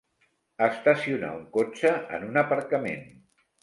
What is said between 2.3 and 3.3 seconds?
un aparcament.